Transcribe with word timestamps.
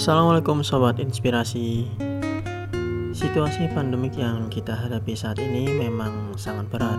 Assalamualaikum 0.00 0.64
Sobat 0.64 0.96
Inspirasi. 0.96 1.84
Situasi 3.12 3.68
pandemik 3.76 4.16
yang 4.16 4.48
kita 4.48 4.72
hadapi 4.72 5.12
saat 5.12 5.36
ini 5.36 5.68
memang 5.68 6.32
sangat 6.40 6.72
berat. 6.72 6.96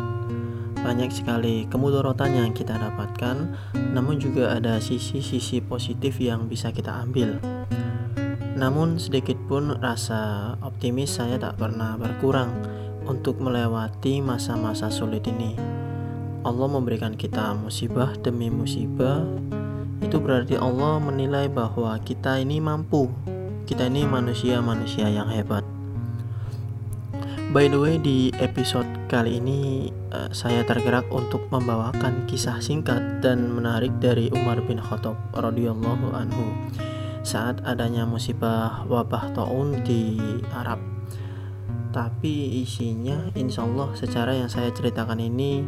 Banyak 0.77 1.09
sekali 1.09 1.65
kemudorotan 1.65 2.37
yang 2.37 2.53
kita 2.53 2.77
dapatkan 2.77 3.57
Namun 3.73 4.21
juga 4.21 4.53
ada 4.53 4.77
sisi-sisi 4.77 5.65
positif 5.65 6.21
yang 6.21 6.45
bisa 6.45 6.69
kita 6.69 7.01
ambil. 7.01 7.41
Namun 8.53 9.01
sedikit 9.01 9.41
pun 9.49 9.73
rasa 9.81 10.53
optimis 10.61 11.17
saya 11.17 11.41
tak 11.41 11.57
pernah 11.57 11.97
berkurang 11.97 12.53
Untuk 13.09 13.41
melewati 13.41 14.21
masa-masa 14.21 14.93
sulit 14.93 15.25
ini 15.25 15.81
Allah 16.41 16.67
memberikan 16.69 17.13
kita 17.13 17.53
musibah 17.53 18.17
demi 18.17 18.49
musibah 18.49 19.21
itu 20.01 20.17
berarti 20.17 20.57
Allah 20.57 20.97
menilai 20.97 21.45
bahwa 21.45 21.93
kita 22.01 22.41
ini 22.41 22.57
mampu. 22.57 23.05
Kita 23.69 23.85
ini 23.85 24.03
manusia-manusia 24.09 25.07
yang 25.07 25.29
hebat. 25.29 25.61
By 27.53 27.69
the 27.69 27.77
way, 27.77 27.95
di 28.01 28.33
episode 28.41 28.87
kali 29.05 29.37
ini 29.37 29.91
uh, 30.09 30.33
saya 30.33 30.65
tergerak 30.65 31.05
untuk 31.13 31.45
membawakan 31.53 32.25
kisah 32.25 32.57
singkat 32.63 33.21
dan 33.21 33.53
menarik 33.53 33.93
dari 34.01 34.33
Umar 34.33 34.63
bin 34.65 34.81
Khattab 34.81 35.19
radhiyallahu 35.35 36.15
anhu 36.15 36.47
saat 37.21 37.61
adanya 37.67 38.07
musibah 38.07 38.81
wabah 38.89 39.35
taun 39.37 39.83
di 39.85 40.17
Arab. 40.57 40.81
Tapi 41.91 42.63
isinya 42.63 43.29
insya 43.35 43.67
Allah 43.67 43.93
secara 43.99 44.31
yang 44.33 44.49
saya 44.49 44.71
ceritakan 44.71 45.19
ini 45.19 45.61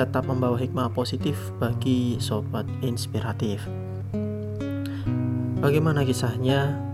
tetap 0.00 0.24
membawa 0.24 0.56
hikmah 0.56 0.88
positif 0.96 1.36
bagi 1.60 2.16
sobat 2.16 2.64
inspiratif. 2.80 3.68
Bagaimana 5.60 6.08
kisahnya? 6.08 6.88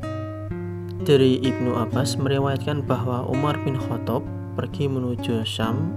Dari 1.06 1.38
Ibnu 1.38 1.78
Abbas 1.78 2.18
meriwayatkan 2.18 2.82
bahwa 2.82 3.22
Umar 3.30 3.62
bin 3.62 3.78
Khattab 3.78 4.26
pergi 4.58 4.90
menuju 4.90 5.46
Syam 5.46 5.94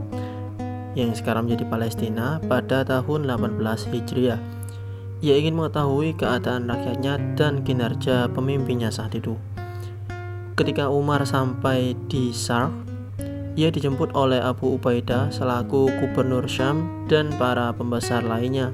yang 0.93 1.17
sekarang 1.17 1.49
menjadi 1.49 1.65
Palestina 1.65 2.37
pada 2.45 2.85
tahun 2.85 3.25
18 3.25 3.57
Hijriah. 3.89 4.37
Ia 5.25 5.35
ingin 5.41 5.57
mengetahui 5.57 6.13
keadaan 6.13 6.69
rakyatnya 6.69 7.17
dan 7.33 7.65
kinerja 7.65 8.30
pemimpinnya 8.30 8.93
saat 8.93 9.17
itu. 9.17 9.33
Ketika 10.53 10.93
Umar 10.93 11.25
sampai 11.25 11.97
di 12.05 12.30
Sarh, 12.30 12.69
ia 13.59 13.67
dijemput 13.67 14.15
oleh 14.15 14.39
Abu 14.39 14.79
Ubaidah 14.79 15.35
selaku 15.35 15.91
gubernur 15.99 16.47
Syam 16.47 16.88
dan 17.11 17.27
para 17.35 17.75
pembesar 17.75 18.23
lainnya. 18.23 18.71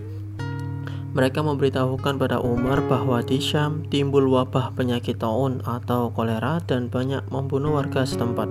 Mereka 1.18 1.42
memberitahukan 1.42 2.22
pada 2.22 2.38
Umar 2.38 2.86
bahwa 2.86 3.26
di 3.26 3.42
Syam 3.42 3.90
timbul 3.90 4.30
wabah 4.30 4.78
penyakit 4.78 5.18
taun 5.18 5.66
atau 5.66 6.14
kolera 6.14 6.62
dan 6.62 6.94
banyak 6.94 7.26
membunuh 7.34 7.82
warga 7.82 8.06
setempat. 8.06 8.46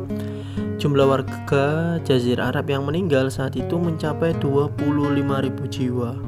Jumlah 0.82 1.06
warga 1.06 2.02
Jazirah 2.02 2.50
Arab 2.50 2.66
yang 2.66 2.82
meninggal 2.82 3.30
saat 3.30 3.54
itu 3.54 3.78
mencapai 3.78 4.34
25.000 4.42 4.74
jiwa. 5.70 6.18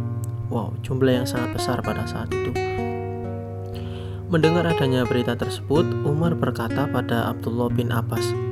Wow, 0.46 0.78
jumlah 0.86 1.18
yang 1.18 1.26
sangat 1.26 1.58
besar 1.58 1.82
pada 1.82 2.06
saat 2.06 2.30
itu. 2.30 2.54
Mendengar 4.30 4.70
adanya 4.70 5.02
berita 5.02 5.34
tersebut, 5.34 5.82
Umar 6.06 6.38
berkata 6.38 6.86
pada 6.86 7.32
Abdullah 7.32 7.72
bin 7.72 7.90
Abbas, 7.90 8.45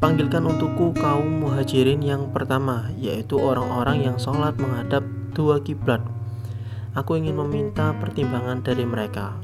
Panggilkan 0.00 0.48
untukku 0.48 0.96
kaum 0.96 1.44
muhajirin 1.44 2.00
yang 2.00 2.32
pertama, 2.32 2.88
yaitu 2.96 3.36
orang-orang 3.36 4.00
yang 4.00 4.16
sholat 4.16 4.56
menghadap 4.56 5.04
dua 5.36 5.60
kiblat. 5.60 6.00
Aku 6.96 7.20
ingin 7.20 7.36
meminta 7.36 7.92
pertimbangan 8.00 8.64
dari 8.64 8.88
mereka. 8.88 9.36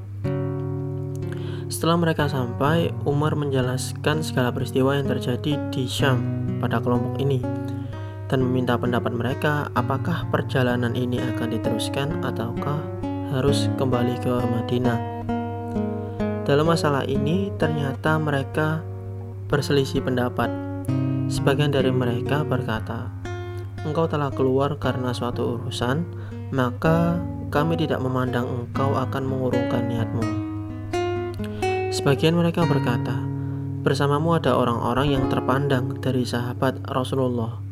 Setelah 1.69 2.01
mereka 2.01 2.25
sampai, 2.33 2.89
Umar 3.05 3.37
menjelaskan 3.37 4.25
segala 4.25 4.49
peristiwa 4.49 4.97
yang 4.97 5.05
terjadi 5.05 5.61
di 5.69 5.85
Syam 5.85 6.25
pada 6.57 6.81
kelompok 6.81 7.21
ini 7.21 7.45
dan 8.33 8.41
meminta 8.41 8.81
pendapat 8.81 9.13
mereka 9.13 9.69
apakah 9.77 10.25
perjalanan 10.33 10.97
ini 10.97 11.21
akan 11.21 11.53
diteruskan 11.53 12.25
ataukah 12.25 12.81
harus 13.37 13.69
kembali 13.77 14.25
ke 14.25 14.33
Madinah. 14.33 15.01
Dalam 16.49 16.65
masalah 16.65 17.05
ini, 17.05 17.53
ternyata 17.61 18.17
mereka 18.17 18.81
berselisih 19.47 20.03
pendapat. 20.03 20.51
Sebagian 21.27 21.75
dari 21.75 21.91
mereka 21.91 22.43
berkata, 22.43 23.11
"Engkau 23.83 24.07
telah 24.11 24.31
keluar 24.31 24.79
karena 24.79 25.15
suatu 25.15 25.59
urusan, 25.59 26.07
maka 26.55 27.19
kami 27.51 27.79
tidak 27.79 28.03
memandang 28.03 28.47
engkau 28.47 28.95
akan 28.95 29.23
mengurungkan 29.27 29.87
niatmu." 29.87 30.25
Sebagian 31.95 32.35
mereka 32.35 32.67
berkata, 32.67 33.15
"Bersamamu 33.87 34.39
ada 34.39 34.59
orang-orang 34.59 35.15
yang 35.15 35.25
terpandang 35.31 35.99
dari 36.03 36.27
sahabat 36.27 36.83
Rasulullah." 36.87 37.67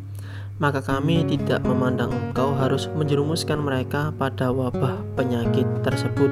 maka 0.62 0.78
kami 0.78 1.26
tidak 1.26 1.66
memandang 1.66 2.14
engkau 2.14 2.54
harus 2.54 2.86
menjerumuskan 2.94 3.58
mereka 3.58 4.14
pada 4.14 4.54
wabah 4.54 5.02
penyakit 5.18 5.66
tersebut. 5.82 6.30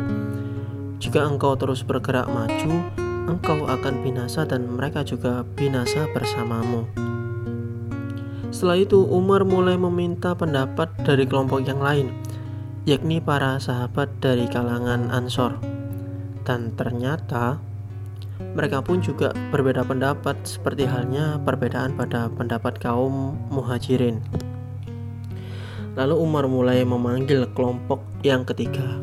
Jika 1.03 1.27
engkau 1.27 1.59
terus 1.59 1.83
bergerak 1.83 2.31
maju, 2.31 2.87
engkau 3.27 3.67
akan 3.67 4.03
binasa 4.03 4.47
dan 4.47 4.67
mereka 4.67 5.03
juga 5.07 5.47
binasa 5.55 6.07
bersamamu. 6.11 6.87
Setelah 8.53 8.79
itu 8.85 9.03
Umar 9.09 9.49
mulai 9.49 9.81
meminta 9.81 10.37
pendapat 10.37 10.93
dari 11.03 11.25
kelompok 11.25 11.65
yang 11.65 11.81
lain, 11.81 12.13
yakni 12.85 13.19
para 13.19 13.57
sahabat 13.59 14.13
dari 14.21 14.45
kalangan 14.47 15.09
Ansor. 15.09 15.57
Dan 16.47 16.77
ternyata 16.79 17.59
mereka 18.53 18.85
pun 18.85 19.03
juga 19.03 19.35
berbeda 19.51 19.83
pendapat 19.83 20.37
seperti 20.45 20.87
halnya 20.87 21.41
perbedaan 21.43 21.97
pada 21.97 22.29
pendapat 22.31 22.77
kaum 22.79 23.35
muhajirin. 23.49 24.21
Lalu 25.99 26.15
Umar 26.17 26.49
mulai 26.49 26.87
memanggil 26.87 27.51
kelompok 27.53 28.01
yang 28.25 28.47
ketiga, 28.49 29.02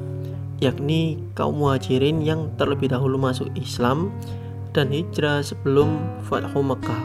yakni 0.59 1.19
kaum 1.35 1.59
muhajirin 1.59 2.19
yang 2.23 2.51
terlebih 2.59 2.91
dahulu 2.91 3.15
masuk 3.15 3.47
Islam 3.55 4.11
dan 4.75 4.91
hijrah 4.91 5.41
sebelum 5.41 5.99
Fathu 6.27 6.61
Mekah. 6.61 7.03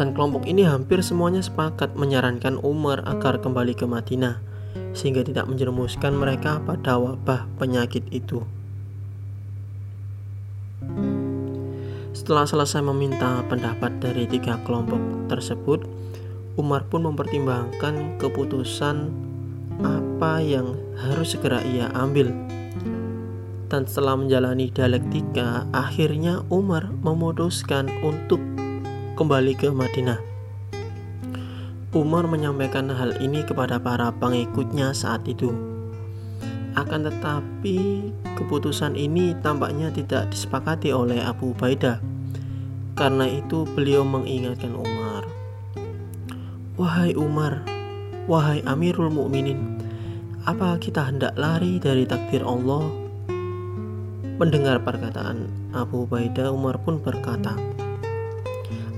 Dan 0.00 0.16
kelompok 0.16 0.48
ini 0.48 0.64
hampir 0.64 1.04
semuanya 1.04 1.44
sepakat 1.44 1.94
menyarankan 1.94 2.58
Umar 2.64 3.04
agar 3.04 3.38
kembali 3.38 3.76
ke 3.76 3.84
Madinah 3.84 4.40
sehingga 4.96 5.24
tidak 5.24 5.48
menjerumuskan 5.48 6.16
mereka 6.16 6.60
pada 6.64 6.96
wabah 6.96 7.48
penyakit 7.60 8.04
itu. 8.08 8.40
Setelah 12.12 12.44
selesai 12.44 12.84
meminta 12.84 13.40
pendapat 13.48 14.00
dari 14.00 14.28
tiga 14.28 14.60
kelompok 14.64 15.00
tersebut, 15.32 15.84
Umar 16.60 16.84
pun 16.84 17.08
mempertimbangkan 17.08 18.20
keputusan 18.20 19.08
apa 19.80 20.44
yang 20.44 20.76
harus 21.00 21.32
segera 21.32 21.64
ia 21.64 21.88
ambil. 21.96 22.28
Dan 23.72 23.88
setelah 23.88 24.20
menjalani 24.20 24.68
dialektika, 24.68 25.64
akhirnya 25.72 26.44
Umar 26.52 26.92
memutuskan 27.00 27.88
untuk 28.04 28.36
kembali 29.16 29.56
ke 29.56 29.72
Madinah. 29.72 30.20
Umar 31.96 32.28
menyampaikan 32.28 32.92
hal 32.92 33.16
ini 33.24 33.40
kepada 33.44 33.80
para 33.80 34.12
pengikutnya 34.12 34.92
saat 34.92 35.24
itu. 35.24 35.52
Akan 36.72 37.04
tetapi, 37.04 38.12
keputusan 38.36 38.96
ini 38.96 39.36
tampaknya 39.44 39.92
tidak 39.92 40.32
disepakati 40.32 40.88
oleh 40.88 41.20
Abu 41.20 41.52
Ubaidah. 41.52 42.00
Karena 42.96 43.28
itu, 43.28 43.68
beliau 43.72 44.04
mengingatkan 44.04 44.72
Umar, 44.72 45.28
"Wahai 46.80 47.12
Umar, 47.12 47.64
Wahai 48.30 48.62
Amirul 48.70 49.10
Mukminin, 49.10 49.82
apa 50.46 50.78
kita 50.78 51.10
hendak 51.10 51.34
lari 51.34 51.82
dari 51.82 52.06
takdir 52.06 52.46
Allah? 52.46 52.86
Mendengar 54.38 54.78
perkataan 54.78 55.50
Abu 55.74 56.06
Ubaidah, 56.06 56.54
Umar 56.54 56.78
pun 56.86 57.02
berkata, 57.02 57.58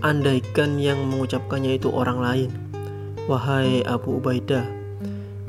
Andaikan 0.05 0.77
yang 0.77 1.09
mengucapkannya 1.09 1.81
itu 1.81 1.89
orang 1.89 2.21
lain, 2.21 2.51
Wahai 3.25 3.81
Abu 3.89 4.21
Ubaidah, 4.21 4.69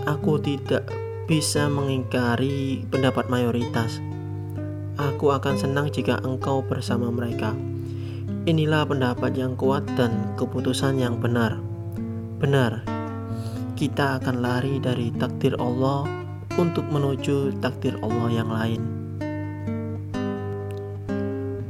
aku 0.07 0.39
tidak 0.39 0.87
bisa 1.27 1.67
mengingkari 1.67 2.87
pendapat 2.87 3.27
mayoritas. 3.27 3.99
Aku 4.95 5.35
akan 5.35 5.59
senang 5.59 5.91
jika 5.91 6.23
engkau 6.23 6.63
bersama 6.63 7.11
mereka. 7.11 7.51
Inilah 8.47 8.87
pendapat 8.87 9.35
yang 9.35 9.59
kuat 9.59 9.83
dan 9.99 10.31
keputusan 10.39 10.95
yang 10.95 11.19
benar. 11.19 11.59
Benar, 12.39 12.94
kita 13.75 14.23
akan 14.23 14.39
lari 14.39 14.79
dari 14.79 15.11
takdir 15.11 15.51
Allah 15.59 16.07
untuk 16.55 16.87
menuju 16.87 17.59
takdir 17.59 17.99
Allah 17.99 18.31
yang 18.31 18.47
lain. 18.47 18.81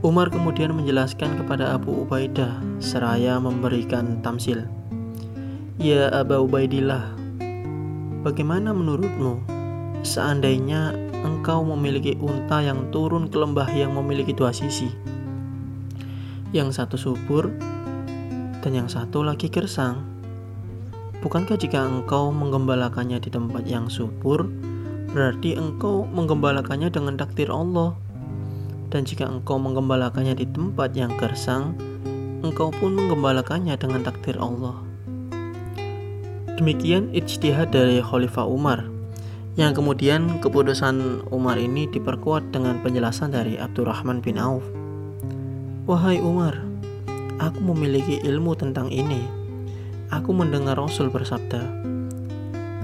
Umar 0.05 0.29
kemudian 0.29 0.69
menjelaskan 0.77 1.33
kepada 1.41 1.73
Abu 1.73 2.05
Ubaidah 2.05 2.61
seraya 2.77 3.41
memberikan 3.41 4.21
tamsil. 4.21 4.69
Ya 5.81 6.13
Aba 6.13 6.37
Ubaidillah, 6.45 7.17
bagaimana 8.21 8.69
menurutmu 8.69 9.41
seandainya 10.05 10.93
engkau 11.25 11.65
memiliki 11.65 12.21
unta 12.21 12.61
yang 12.61 12.93
turun 12.93 13.33
ke 13.33 13.37
lembah 13.41 13.65
yang 13.73 13.97
memiliki 13.97 14.29
dua 14.29 14.53
sisi? 14.53 14.93
Yang 16.53 16.77
satu 16.77 17.01
subur 17.01 17.49
dan 18.61 18.77
yang 18.77 18.85
satu 18.85 19.25
lagi 19.25 19.49
gersang. 19.49 20.14
Bukankah 21.25 21.57
jika 21.57 21.81
engkau 21.81 22.29
menggembalakannya 22.29 23.17
di 23.17 23.33
tempat 23.33 23.65
yang 23.65 23.89
subur, 23.89 24.45
berarti 25.09 25.57
engkau 25.57 26.05
menggembalakannya 26.05 26.93
dengan 26.93 27.17
takdir 27.17 27.49
Allah? 27.49 27.97
Dan 28.93 29.09
jika 29.09 29.25
engkau 29.25 29.57
menggembalakannya 29.57 30.37
di 30.37 30.45
tempat 30.45 30.93
yang 30.93 31.09
gersang, 31.17 31.73
engkau 32.45 32.69
pun 32.69 32.93
menggembalakannya 32.93 33.73
dengan 33.73 34.05
takdir 34.05 34.37
Allah. 34.37 34.77
Demikian 36.61 37.09
ijtihad 37.09 37.73
dari 37.73 38.05
Khalifah 38.05 38.45
Umar 38.45 38.85
yang 39.57 39.73
kemudian 39.73 40.37
keputusan 40.45 41.25
Umar 41.33 41.57
ini 41.57 41.89
diperkuat 41.89 42.53
dengan 42.53 42.85
penjelasan 42.85 43.33
dari 43.33 43.57
Abdurrahman 43.57 44.21
bin 44.21 44.37
Auf. 44.37 44.61
Wahai 45.89 46.21
Umar, 46.21 46.61
aku 47.41 47.65
memiliki 47.65 48.21
ilmu 48.21 48.53
tentang 48.53 48.93
ini. 48.93 49.44
Aku 50.13 50.37
mendengar 50.37 50.77
Rasul 50.77 51.09
bersabda, 51.09 51.85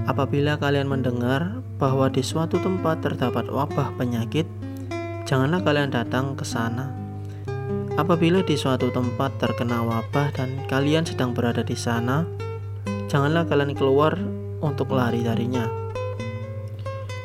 Apabila 0.02 0.58
kalian 0.58 0.90
mendengar 0.90 1.62
bahwa 1.78 2.10
di 2.10 2.26
suatu 2.26 2.58
tempat 2.58 3.06
terdapat 3.06 3.46
wabah 3.46 3.94
penyakit, 3.94 4.50
janganlah 5.22 5.62
kalian 5.62 5.94
datang 5.94 6.34
ke 6.34 6.42
sana. 6.42 6.90
Apabila 7.94 8.42
di 8.42 8.58
suatu 8.58 8.90
tempat 8.90 9.38
terkena 9.38 9.86
wabah 9.86 10.34
dan 10.34 10.66
kalian 10.66 11.06
sedang 11.06 11.30
berada 11.30 11.62
di 11.62 11.78
sana, 11.78 12.26
janganlah 13.06 13.46
kalian 13.46 13.78
keluar 13.78 14.18
untuk 14.58 14.90
lari 14.90 15.22
darinya. 15.22 15.70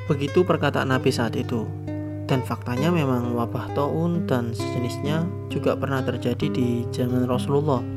Begitu 0.06 0.46
perkataan 0.46 0.94
Nabi 0.94 1.10
saat 1.10 1.34
itu. 1.34 1.66
Dan 2.28 2.44
faktanya 2.44 2.92
memang 2.92 3.34
wabah 3.34 3.72
taun 3.74 4.28
dan 4.30 4.52
sejenisnya 4.54 5.26
juga 5.50 5.74
pernah 5.80 6.04
terjadi 6.04 6.52
di 6.52 6.84
zaman 6.94 7.26
Rasulullah. 7.26 7.97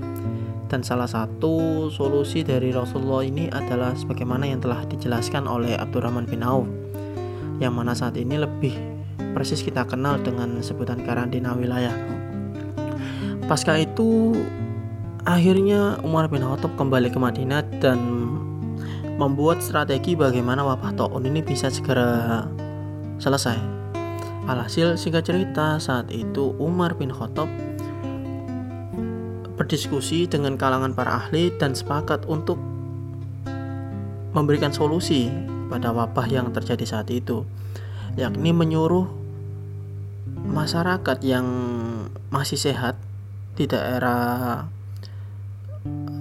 Dan 0.70 0.87
salah 0.87 1.11
satu 1.11 1.90
solusi 1.90 2.46
dari 2.46 2.70
Rasulullah 2.70 3.26
ini 3.26 3.50
adalah 3.50 3.90
sebagaimana 3.99 4.46
yang 4.46 4.62
telah 4.62 4.87
dijelaskan 4.87 5.50
oleh 5.50 5.75
Abdurrahman 5.75 6.31
bin 6.31 6.46
Auf. 6.46 6.70
Yang 7.58 7.75
mana 7.75 7.90
saat 7.90 8.14
ini 8.14 8.38
lebih 8.38 8.78
persis 9.34 9.67
kita 9.67 9.82
kenal 9.82 10.22
dengan 10.22 10.62
sebutan 10.62 11.02
karantina 11.02 11.58
wilayah. 11.58 11.90
Pasca 13.50 13.75
itu 13.82 14.38
akhirnya 15.26 15.99
Umar 16.06 16.31
bin 16.31 16.46
Khattab 16.46 16.78
kembali 16.78 17.11
ke 17.11 17.19
Madinah 17.19 17.67
dan 17.82 17.99
membuat 19.19 19.58
strategi 19.61 20.14
bagaimana 20.14 20.62
wabah 20.62 20.94
taun 20.94 21.26
ini 21.26 21.43
bisa 21.43 21.67
segera 21.67 22.46
selesai. 23.19 23.58
Alhasil 24.46 24.94
singkat 24.94 25.26
cerita 25.26 25.82
saat 25.82 26.14
itu 26.14 26.55
Umar 26.62 26.94
bin 26.94 27.11
Khattab 27.11 27.50
berdiskusi 29.60 30.24
dengan 30.24 30.56
kalangan 30.56 30.96
para 30.96 31.20
ahli 31.20 31.52
dan 31.60 31.76
sepakat 31.76 32.24
untuk 32.24 32.56
memberikan 34.32 34.72
solusi 34.72 35.28
pada 35.68 35.92
wabah 35.92 36.24
yang 36.32 36.48
terjadi 36.48 36.88
saat 36.88 37.12
itu 37.12 37.44
yakni 38.16 38.56
menyuruh 38.56 39.04
masyarakat 40.48 41.20
yang 41.20 41.44
masih 42.32 42.56
sehat 42.56 42.96
di 43.54 43.68
daerah 43.68 44.64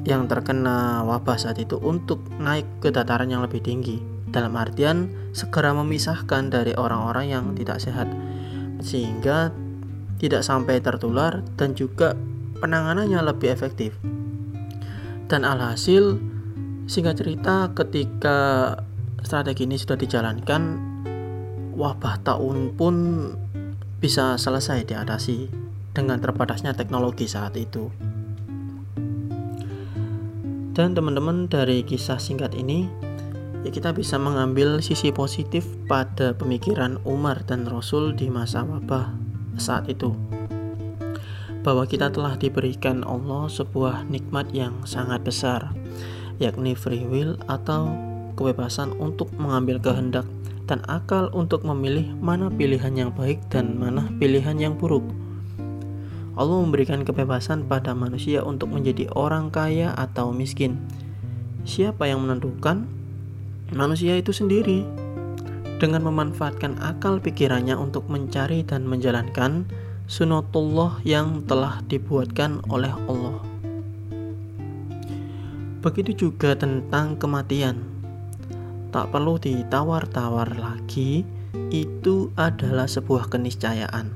yang 0.03 0.27
terkena 0.27 1.07
wabah 1.07 1.39
saat 1.39 1.63
itu 1.63 1.79
untuk 1.79 2.19
naik 2.43 2.67
ke 2.83 2.91
dataran 2.91 3.31
yang 3.31 3.45
lebih 3.45 3.63
tinggi. 3.63 4.01
Dalam 4.29 4.53
artian 4.59 5.09
segera 5.33 5.73
memisahkan 5.73 6.53
dari 6.53 6.77
orang-orang 6.77 7.33
yang 7.33 7.45
tidak 7.57 7.81
sehat 7.81 8.05
sehingga 8.83 9.49
tidak 10.21 10.45
sampai 10.45 10.77
tertular 10.83 11.41
dan 11.57 11.73
juga 11.73 12.13
penanganannya 12.59 13.19
lebih 13.23 13.49
efektif 13.49 13.95
dan 15.29 15.45
alhasil 15.45 16.17
singkat 16.89 17.21
cerita 17.21 17.69
ketika 17.77 18.37
strategi 19.21 19.69
ini 19.69 19.77
sudah 19.77 19.95
dijalankan 19.95 20.61
wabah 21.77 22.19
tahun 22.25 22.73
pun 22.73 22.95
bisa 24.01 24.41
selesai 24.41 24.89
diatasi 24.89 25.47
dengan 25.93 26.17
terbatasnya 26.17 26.73
teknologi 26.73 27.29
saat 27.29 27.53
itu. 27.55 27.93
Dan 30.73 30.95
teman-teman 30.95 31.51
dari 31.51 31.83
kisah 31.83 32.17
singkat 32.17 32.55
ini, 32.55 32.87
ya 33.67 33.69
kita 33.69 33.91
bisa 33.91 34.15
mengambil 34.15 34.79
sisi 34.79 35.11
positif 35.11 35.67
pada 35.91 36.31
pemikiran 36.31 37.03
Umar 37.03 37.43
dan 37.43 37.67
Rasul 37.67 38.15
di 38.15 38.31
masa 38.31 38.63
wabah 38.63 39.11
saat 39.59 39.91
itu. 39.91 40.15
Bahwa 41.59 41.83
kita 41.83 42.07
telah 42.09 42.39
diberikan 42.39 43.03
Allah 43.03 43.51
sebuah 43.51 44.07
nikmat 44.07 44.55
yang 44.55 44.87
sangat 44.87 45.23
besar, 45.27 45.75
yakni 46.39 46.73
free 46.73 47.03
will 47.03 47.35
atau 47.51 47.91
kebebasan 48.39 48.95
untuk 48.95 49.27
mengambil 49.35 49.75
kehendak 49.83 50.23
dan 50.69 50.79
akal 50.87 51.27
untuk 51.35 51.65
memilih 51.67 52.07
mana 52.23 52.47
pilihan 52.47 52.95
yang 52.95 53.11
baik 53.11 53.41
dan 53.51 53.75
mana 53.75 54.07
pilihan 54.21 54.55
yang 54.55 54.77
buruk. 54.79 55.03
Allah 56.39 56.63
memberikan 56.63 57.03
kebebasan 57.03 57.67
pada 57.67 57.91
manusia 57.91 58.39
untuk 58.47 58.71
menjadi 58.71 59.11
orang 59.11 59.51
kaya 59.51 59.91
atau 59.99 60.31
miskin. 60.31 60.79
Siapa 61.67 62.07
yang 62.07 62.23
menentukan? 62.23 62.87
Manusia 63.75 64.15
itu 64.15 64.31
sendiri. 64.31 64.87
Dengan 65.83 66.07
memanfaatkan 66.07 66.79
akal 66.79 67.19
pikirannya 67.19 67.75
untuk 67.75 68.07
mencari 68.07 68.63
dan 68.63 68.87
menjalankan 68.87 69.67
sunatullah 70.09 71.05
yang 71.05 71.45
telah 71.45 71.85
dibuatkan 71.85 72.65
oleh 72.65 72.89
Allah. 73.05 73.37
Begitu 75.85 76.27
juga 76.27 76.57
tentang 76.57 77.13
kematian 77.21 77.77
tak 78.89 79.13
perlu 79.13 79.37
ditawar-tawar 79.37 80.57
lagi, 80.57 81.21
itu 81.69 82.33
adalah 82.33 82.89
sebuah 82.89 83.29
keniscayaan. 83.29 84.09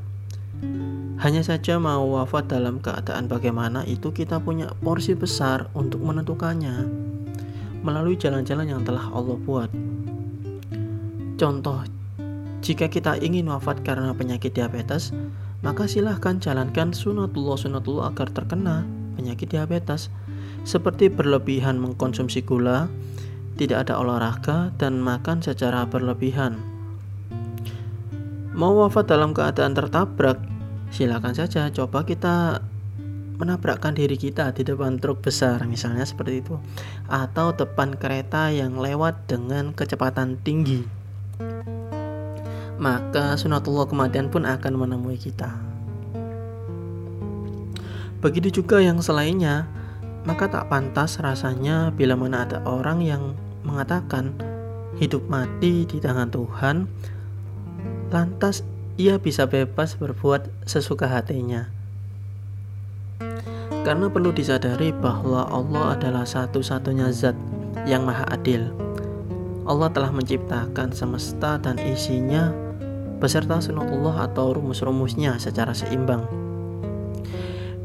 Hanya 1.22 1.46
saja 1.46 1.78
mau 1.78 2.18
wafat 2.18 2.50
dalam 2.50 2.82
keadaan 2.82 3.30
bagaimana 3.30 3.86
itu 3.86 4.10
kita 4.10 4.42
punya 4.42 4.74
porsi 4.82 5.14
besar 5.14 5.70
untuk 5.78 6.02
menentukannya 6.02 6.90
melalui 7.86 8.18
jalan-jalan 8.18 8.66
yang 8.66 8.82
telah 8.82 9.14
Allah 9.14 9.38
buat. 9.46 9.70
Contoh, 11.38 11.86
jika 12.66 12.90
kita 12.90 13.22
ingin 13.22 13.46
wafat 13.46 13.86
karena 13.86 14.10
penyakit 14.18 14.58
diabetes, 14.58 15.14
maka 15.64 15.88
silahkan 15.88 16.44
jalankan 16.44 16.92
sunatullah-sunatullah 16.92 18.12
agar 18.12 18.28
terkena 18.36 18.84
penyakit 19.16 19.48
diabetes, 19.56 20.12
seperti 20.68 21.08
berlebihan 21.08 21.80
mengkonsumsi 21.80 22.44
gula, 22.44 22.92
tidak 23.56 23.88
ada 23.88 24.04
olahraga, 24.04 24.76
dan 24.76 25.00
makan 25.00 25.40
secara 25.40 25.88
berlebihan. 25.88 26.60
Mau 28.54 28.76
wafat 28.76 29.10
dalam 29.10 29.32
keadaan 29.32 29.74
tertabrak, 29.74 30.38
silakan 30.92 31.34
saja 31.34 31.72
coba 31.72 32.06
kita 32.06 32.62
menabrakkan 33.40 33.98
diri 33.98 34.14
kita 34.14 34.54
di 34.54 34.62
depan 34.62 35.02
truk 35.02 35.26
besar 35.26 35.64
misalnya 35.66 36.06
seperti 36.06 36.44
itu. 36.46 36.60
Atau 37.10 37.58
depan 37.58 37.98
kereta 37.98 38.54
yang 38.54 38.78
lewat 38.78 39.26
dengan 39.26 39.74
kecepatan 39.74 40.38
tinggi 40.46 41.03
maka 42.84 43.40
sunatullah 43.40 43.88
kematian 43.88 44.28
pun 44.28 44.44
akan 44.44 44.74
menemui 44.76 45.16
kita 45.16 45.56
begitu 48.20 48.60
juga 48.60 48.84
yang 48.84 49.00
selainnya 49.00 49.72
maka 50.24 50.48
tak 50.48 50.68
pantas 50.72 51.20
rasanya 51.20 51.92
bila 51.96 52.20
mana 52.20 52.48
ada 52.48 52.60
orang 52.64 53.04
yang 53.04 53.36
mengatakan 53.64 54.36
hidup 54.98 55.26
mati 55.28 55.84
di 55.84 55.98
tangan 55.98 56.30
Tuhan, 56.30 56.88
lantas 58.14 58.62
ia 58.96 59.18
bisa 59.18 59.50
bebas 59.50 59.98
berbuat 59.98 60.48
sesuka 60.64 61.10
hatinya. 61.10 61.68
Karena 63.84 64.08
perlu 64.08 64.32
disadari 64.32 64.96
bahwa 64.96 65.44
Allah 65.52 66.00
adalah 66.00 66.24
satu-satunya 66.24 67.12
zat 67.12 67.36
yang 67.84 68.08
maha 68.08 68.24
adil. 68.32 68.72
Allah 69.68 69.92
telah 69.92 70.12
menciptakan 70.12 70.96
semesta 70.96 71.60
dan 71.60 71.76
isinya 71.84 72.52
beserta 73.24 73.64
sunatullah 73.64 74.28
atau 74.28 74.60
rumus-rumusnya 74.60 75.40
secara 75.40 75.72
seimbang. 75.72 76.28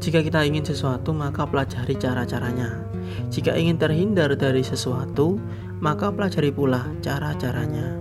Jika 0.03 0.19
kita 0.19 0.43
ingin 0.43 0.67
sesuatu, 0.67 1.15
maka 1.15 1.47
pelajari 1.47 1.95
cara-caranya. 1.95 2.83
Jika 3.31 3.55
ingin 3.55 3.79
terhindar 3.79 4.35
dari 4.35 4.67
sesuatu, 4.67 5.39
maka 5.79 6.11
pelajari 6.11 6.51
pula 6.51 6.91
cara-caranya. 6.99 7.95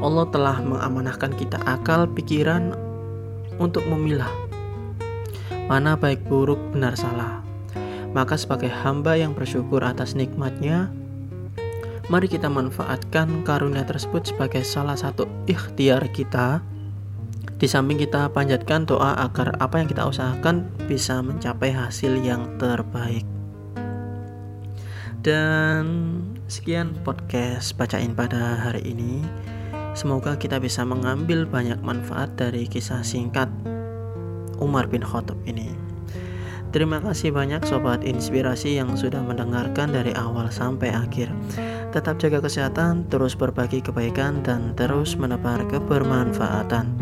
Allah 0.00 0.26
telah 0.32 0.64
mengamanahkan 0.64 1.36
kita 1.36 1.60
akal 1.68 2.08
pikiran 2.08 2.72
untuk 3.60 3.84
memilah 3.84 4.46
mana 5.66 5.98
baik 5.98 6.22
buruk 6.30 6.58
benar 6.70 6.94
salah, 6.94 7.42
Maka 8.14 8.38
sebagai 8.38 8.72
hamba 8.72 9.18
yang 9.18 9.36
bersyukur 9.36 9.84
atas 9.84 10.16
nikmatnya, 10.16 10.88
mari 12.06 12.30
kita 12.30 12.46
manfaatkan 12.46 13.42
karunia 13.42 13.82
tersebut 13.82 14.30
sebagai 14.30 14.62
salah 14.62 14.94
satu 14.94 15.26
ikhtiar 15.50 16.06
kita. 16.14 16.62
Di 17.56 17.64
samping 17.64 17.96
kita 17.96 18.28
panjatkan 18.30 18.84
doa 18.84 19.16
agar 19.16 19.56
apa 19.58 19.80
yang 19.80 19.88
kita 19.88 20.04
usahakan 20.04 20.68
bisa 20.86 21.24
mencapai 21.24 21.72
hasil 21.72 22.20
yang 22.20 22.46
terbaik. 22.60 23.24
Dan 25.24 25.84
sekian 26.46 26.94
podcast 27.02 27.74
bacain 27.74 28.14
pada 28.14 28.60
hari 28.60 28.84
ini. 28.86 29.24
Semoga 29.96 30.36
kita 30.36 30.60
bisa 30.60 30.84
mengambil 30.84 31.48
banyak 31.48 31.80
manfaat 31.80 32.28
dari 32.36 32.68
kisah 32.68 33.00
singkat 33.00 33.48
Umar 34.60 34.86
bin 34.86 35.00
Khattab 35.00 35.40
ini. 35.48 35.72
Terima 36.76 37.00
kasih 37.00 37.32
banyak 37.32 37.64
sobat 37.64 38.04
inspirasi 38.04 38.76
yang 38.76 38.92
sudah 39.00 39.24
mendengarkan 39.24 39.96
dari 39.96 40.12
awal 40.12 40.52
sampai 40.52 40.92
akhir. 40.92 41.32
Tetap 41.94 42.18
jaga 42.18 42.42
kesehatan, 42.42 43.06
terus 43.08 43.34
berbagi 43.38 43.82
kebaikan 43.82 44.42
dan 44.42 44.74
terus 44.74 45.14
menebar 45.14 45.62
kebermanfaatan. 45.70 46.92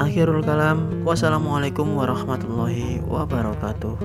Akhirul 0.00 0.40
kalam, 0.40 1.04
wassalamualaikum 1.04 1.94
warahmatullahi 1.94 3.04
wabarakatuh. 3.04 3.96